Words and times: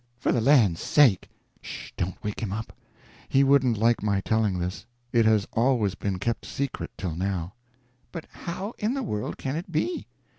"For 0.17 0.31
the 0.31 0.41
land's 0.41 0.81
sake!" 0.81 1.29
"'Sh! 1.61 1.91
don't 1.95 2.15
wake 2.23 2.39
him 2.41 2.51
up; 2.51 2.73
he 3.29 3.43
wouldn't 3.43 3.77
like 3.77 4.01
my 4.01 4.19
telling 4.19 4.57
this. 4.57 4.83
It 5.13 5.25
has 5.27 5.47
always 5.53 5.93
been 5.93 6.17
kept 6.17 6.43
secret 6.43 6.89
till 6.97 7.13
now." 7.15 7.53
"But 8.11 8.25
how 8.31 8.73
in 8.79 8.95
the 8.95 9.03
world 9.03 9.37
can 9.37 9.55
it 9.55 9.71
be? 9.71 10.07